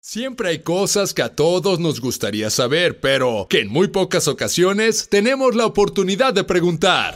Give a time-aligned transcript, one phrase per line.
[0.00, 5.08] Siempre hay cosas que a todos nos gustaría saber, pero que en muy pocas ocasiones
[5.10, 7.14] tenemos la oportunidad de preguntar.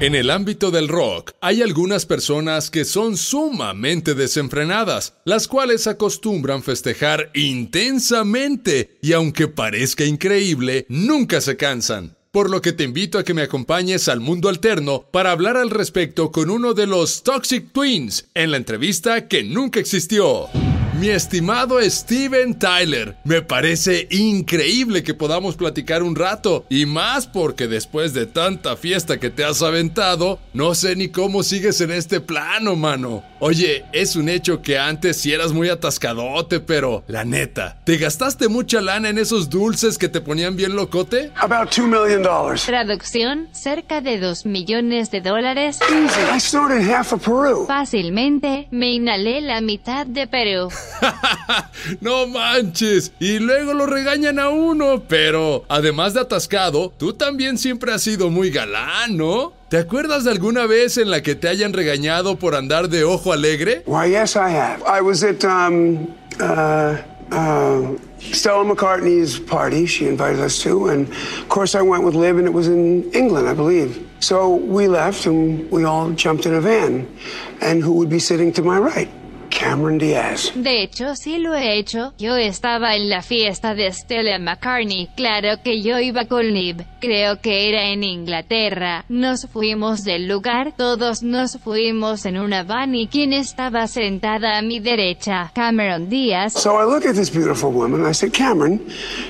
[0.00, 6.64] En el ámbito del rock, hay algunas personas que son sumamente desenfrenadas, las cuales acostumbran
[6.64, 12.16] festejar intensamente y aunque parezca increíble, nunca se cansan.
[12.32, 15.70] Por lo que te invito a que me acompañes al mundo alterno para hablar al
[15.70, 20.48] respecto con uno de los Toxic Twins en la entrevista que nunca existió.
[21.00, 27.66] Mi estimado Steven Tyler, me parece increíble que podamos platicar un rato, y más porque
[27.66, 32.20] después de tanta fiesta que te has aventado, no sé ni cómo sigues en este
[32.20, 33.24] plano, mano.
[33.40, 38.48] Oye, es un hecho que antes sí eras muy atascadote, pero la neta, ¿te gastaste
[38.48, 41.32] mucha lana en esos dulces que te ponían bien locote?
[41.36, 42.22] About $2 million.
[42.64, 45.80] Traducción, cerca de 2 millones de dólares.
[45.90, 46.20] Easy.
[46.34, 47.66] I snorted half of Peru.
[47.66, 50.70] Fácilmente, me inhalé la mitad de Perú.
[52.00, 53.12] no manches.
[53.20, 55.02] Y luego lo regañan a uno.
[55.08, 59.52] Pero, además de atascado, tú también siempre has sido muy galán, ¿no?
[59.68, 63.32] ¿Te acuerdas de alguna vez en la que te hayan regañado por andar de ojo
[63.32, 63.82] alegre?
[63.86, 64.82] Why, yes, I have.
[64.86, 66.96] I was at um, uh,
[67.32, 69.86] uh, Stella McCartney's party.
[69.86, 73.10] She invited us to, and of course, I went with Liv, and it was in
[73.12, 73.98] England, I believe.
[74.20, 77.08] So we left, and we all jumped in a van.
[77.60, 79.10] And who would be sitting to my right?
[79.58, 80.52] Cameron Diaz.
[80.54, 82.12] De hecho, sí lo he hecho.
[82.18, 85.08] Yo estaba en la fiesta de Stella McCartney.
[85.16, 86.84] Claro que yo iba con Liv.
[87.00, 89.04] Creo que era en Inglaterra.
[89.08, 90.74] Nos fuimos del lugar.
[90.76, 96.54] Todos nos fuimos en una van y quien estaba sentada a mi derecha, Cameron Diaz.
[96.54, 98.80] So I look at this beautiful woman and I said, Cameron,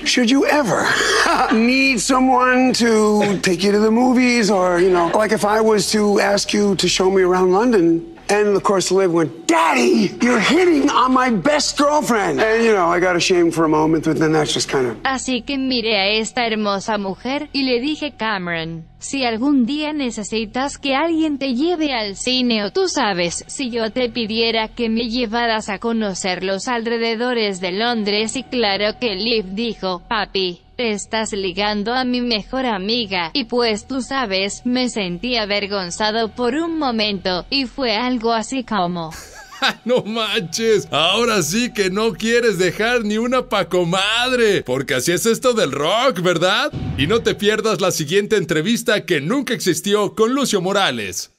[0.05, 0.85] should you ever
[1.53, 5.91] need someone to take you to the movies or, you know, like if I was
[5.91, 10.39] to ask you to show me around London, and of course, Liv went, Daddy, you're
[10.39, 12.39] hitting on my best girlfriend.
[12.41, 14.97] And, you know, I got ashamed for a moment, but then that's just kind of.
[15.03, 20.77] Así que miré a esta hermosa mujer y le dije Cameron, si algún día necesitas
[20.77, 25.09] que alguien te lleve al cine o tú sabes, si yo te pidiera que me
[25.09, 31.31] llevaras a conocer los alrededores de Londres y claro que Liv dijo, papi, te estás
[31.31, 37.45] ligando a mi mejor amiga, y pues tú sabes, me sentí avergonzado por un momento,
[37.49, 39.11] y fue algo así como...
[39.85, 45.53] no manches, ahora sí que no quieres dejar ni una pacomadre, porque así es esto
[45.53, 46.71] del rock, ¿verdad?
[46.97, 51.34] Y no te pierdas la siguiente entrevista que nunca existió con Lucio Morales.